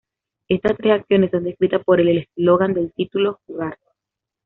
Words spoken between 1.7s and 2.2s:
por el